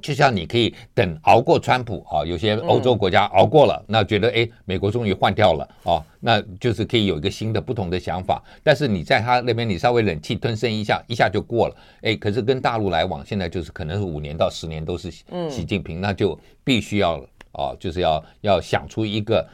[0.00, 8.40] 就像你可以等熬过川普啊，有些欧洲国家熬过了，那觉得哎，美国终于换掉了啊，那就是可以有一个新的不同的想法。
[8.62, 11.76] 但是你在他那边，你稍微忍气吞声一下，一下就过了。
[12.02, 15.10] 哎，可是跟大陆来往，现在就是可能是五年到十年都是
[15.50, 17.16] 习近平，那就必须要
[17.50, 19.44] 啊，就是要要想出一个。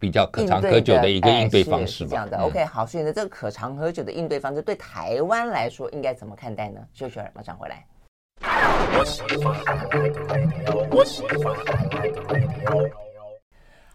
[0.00, 2.10] 比较可长可久的一个应对方式吧。
[2.10, 6.80] 这样的，OK，好，所以呢，这个可长可久的应对方式对台湾来说应该怎么看待呢？
[6.94, 7.84] 休息会儿，马上回来。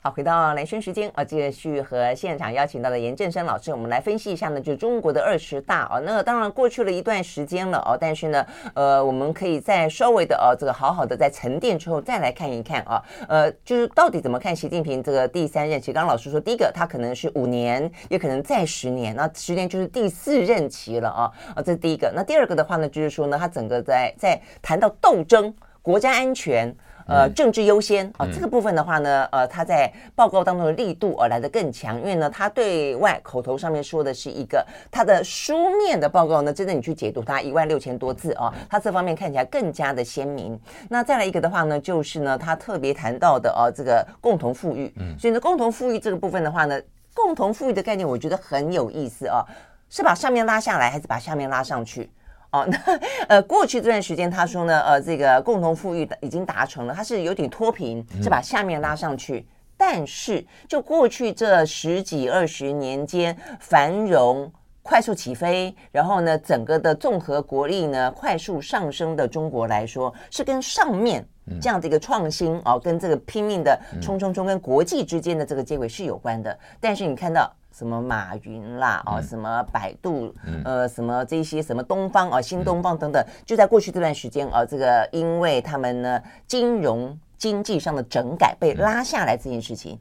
[0.05, 5.99] 好，回到兰萱时间啊，继续和现场邀请到的严正声老师，我们来分析一下呢，就中国的二十大啊。
[6.03, 15.91] 那当然过去了一段时间了哦，但是呢，呃，我们可以再稍微的啊，这个好好的在沉淀之后再来看一看啊，呃，就是到底怎么看习近平这个第三任期？
[15.91, 22.13] 刚刚老师说，第一个他可能是五年，也可能再十年，那十年就是第四任期了啊啊，这是第一个。
[22.15, 25.51] 那第二个的话呢，就是说呢，他整个在在谈到斗争、
[25.81, 26.71] 国家安全。
[27.07, 40.59] 呃政治优先啊、呃，这个部分的话呢，呃，他在报告当中的力度而来得更强，因为呢，他对外口头上面说的是一个，他的书面的报告呢，真的你去解读它一万六千多字啊，他这方面看起来更加的鲜明。
[40.89, 46.81] 那再来一个的话呢，就是呢，他特别谈到的呃，这个共同富裕，嗯，所以呢，共同富裕这个部分的话呢，
[47.13, 49.45] 共同富裕的概念我觉得很有意思啊，
[49.89, 52.09] 是把上面拉下来还是把下面拉上去？
[52.55, 52.79] 哦，那
[53.27, 59.45] 呃，过去这段时间他说呢，呃，这个共同富裕已经达成了，他是有点脱贫，是把下面拉上去。
[59.75, 64.49] 但是就过去这十几二十年间，繁荣
[64.81, 71.27] 快速起飞，然后呢，整个的综合国力呢快速上升的中国来说，是跟上面
[71.61, 76.57] 这样的一个创新哦，跟这个拼命的冲冲冲跟国际之间的这个接轨是有关的。
[76.79, 77.53] 但是你看到。
[77.77, 89.99] 什么马云啦，哦，什么百度，呃，什么这些什么东方啊，新东方等等，就在过去这段时间啊，这个因为他们呢金融经济上的整改被拉下来这件事情，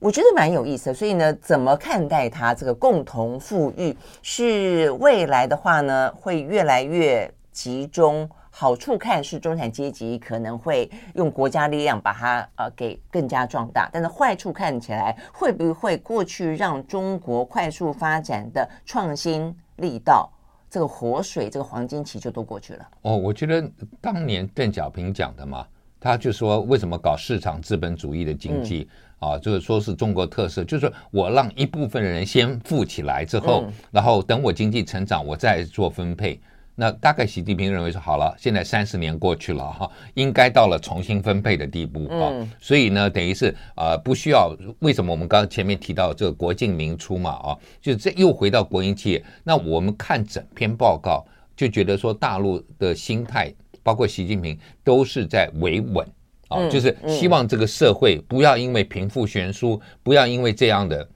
[0.00, 0.94] 我觉得蛮有意思的。
[0.94, 8.28] 所以呢，怎么看待它这个共同富裕，是未来的话呢，会越来越集中。
[8.56, 20.30] 好处看是中产阶级可能会用国家力量把它呃给更加壮大，但是坏处看起来会不会过去让中国快速发展的创新力道
[20.70, 22.88] 这个活水这个黄金期就都过去了？
[23.02, 23.68] 哦，我觉得
[24.00, 25.66] 当年邓小平讲的嘛，
[25.98, 28.88] 他就说为什么搞市场资本主义的经济、
[29.18, 36.40] 嗯、啊，就是说是中国特色，就是我让一部分人先富起来之后，嗯、然后等我经济成长，我再做分配。
[36.76, 44.52] 那大概习近平认为说好了，现在三十年过去了哈，应该到了重新分配的地步啊，所以呢，等于是啊，不需要。
[44.80, 49.24] 为什么我们刚刚前面提到这个国进民出嘛啊，就这又回到国营企业。
[49.44, 51.24] 那我们看整篇报告，
[51.56, 56.04] 就觉得说大陆的心态，包括习近平都是在维稳
[56.48, 61.08] 啊，就是希望这个社会不要因为贫富悬殊，不要因为这样的。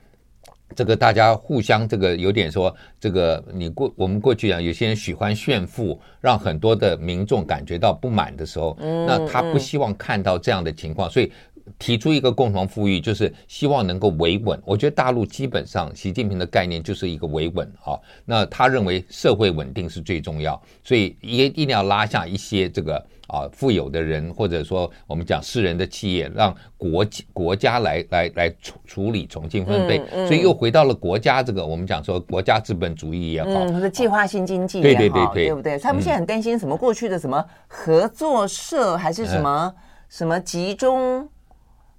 [0.76, 11.32] 这个大家互相这个有点说，这个你过我们过去讲，有些人喜欢炫富，让很多的民众感觉到不满的时候，那他不希望看到这样的情况，所以
[11.78, 14.60] 提出一个共同富裕，就是希望能够维稳。
[14.64, 23.04] 我觉得大陆基本上习近平的概念就是一个维稳啊，那他认为社会稳定是最重要，所以一一定要拉下一些这个。
[23.28, 35.78] 啊，富有的人或者说我们讲私人的企业，让国国家来来来处处理重新分配，所以又回到了国家这个我们讲说国家资本主义也好，或者计划性经济也好，对对对对，对不对？
[35.78, 39.72] 他们现在很担心什么过去的什么合作社还是什么
[40.08, 41.28] 什么集中。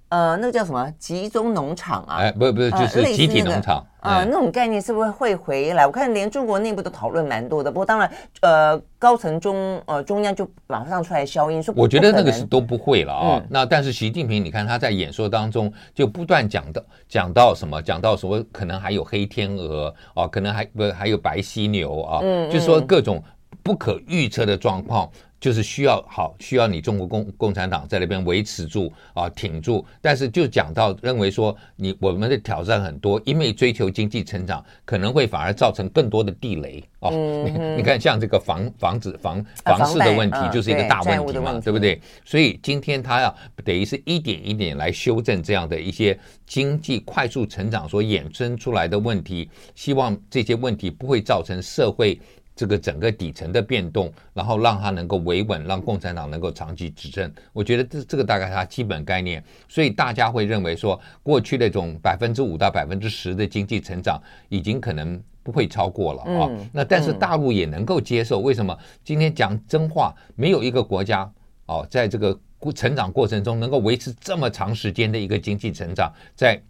[0.08, 2.16] 呃，那个叫什么集中农场啊？
[2.16, 5.86] 哎，不是不是，就是集体农场啊、呃，那种概念是不是会回来？
[5.86, 7.70] 我看连中国内部都讨论蛮多的。
[7.70, 13.38] 不过当然，呃，高层中呃中央就马上出来消音说，我觉得那个是都不会了啊。
[13.38, 23.22] 嗯、那但是习近平，你看他在演说当中就不断讲到讲到什么，讲到什么可能还有黑天鹅啊，可能还不还有白犀牛啊，嗯，就是说各种
[23.62, 25.10] 不可预测的状况。
[25.40, 29.84] 就是需要好，需要你中国共共产党在那边维持住啊，挺住。
[30.02, 37.10] 但是就讲到认为说，你我们的挑战很多，因为追求经济成长，可能会反而造成更多的地雷哦。
[37.10, 41.98] 你你看，像这个房房子房房市的问题，就是一个大问题嘛，对，对不对？
[42.22, 43.34] 所以今天他要
[43.64, 52.20] 等于是一点一点来修正这样的一些经济快速成长所衍生出来的问题，希望这些问题不会造成社会。
[52.60, 57.32] 这个整个底层的变动，然后让它能够维稳，让共产党能够长期执政。
[57.54, 66.50] 我觉得这这个大概是它基本概念，所以大家会认为说，过去那种百分之五到百分之十的经济成长已经可能不会超过了啊。
[66.70, 68.78] 那但是大陆也能够接受，为什么？
[69.02, 71.32] 今天讲真话，没有一个国家
[71.64, 72.38] 哦，在这个
[72.74, 76.60] 成长过程中能够维持这么长时间的一个经济成长，在。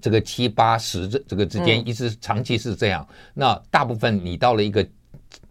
[0.00, 4.86] 这个七八十这这个之间一直长期是这样，那大部分你到了一个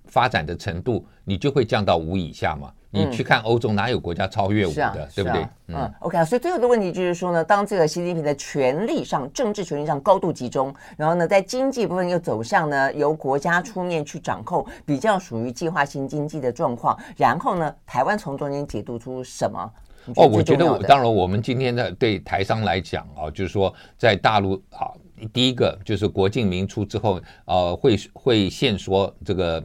[0.06, 2.72] 发展的程度，你就会降到五以下嘛。
[2.89, 5.48] 你去看欧洲，哪有国家超越五的，对不对？
[5.68, 6.26] 嗯，OK 啊。
[6.26, 19.70] 所以最后的问题就是说呢，当这个习近平的权力上、政治权力上高度集中，然后呢，在经济部分又走向呢由国家出面去掌控，比较属于计划性经济的状况，然后呢，台湾从中间解读出什么？
[20.16, 24.91] 哦，我觉得我当然，我们今天的对台商来讲啊，就是说在大陆啊，
[25.34, 29.62] 第一个就是国进民出之后，呃，会会限缩这个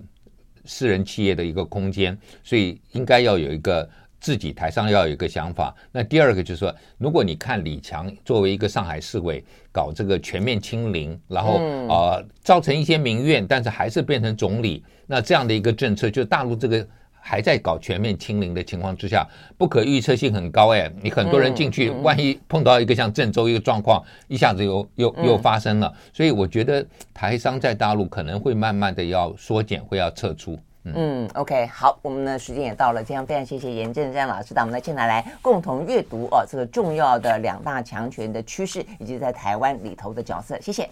[0.65, 3.89] 私人企业的一个空间，所以应该要有一个
[4.21, 5.73] 自己台商要有一个想法。
[5.93, 16.85] 那第二个就是说，如果你看李强作为一个上海市委搞这个全面清零，然后啊造成一些民怨，但是还是变成总理，那这样的一个政策，就大陆这个。
[17.25, 19.25] 还在搞全面清零的情况之下，
[19.57, 30.59] 不可预测性很高哎，你很多人进去，万一碰到一个像郑州一个状况，一下子又又又发生了，所以我觉得台商在大陆可能会慢慢的要缩减，会要撤出。
[30.85, 40.91] 嗯，OK，好，我们的时间也到了，今天非常谢谢严正山老师到我们的现场来共同阅读哦，这个重要的两大强权的趋势以及在台湾里头的角色，谢谢。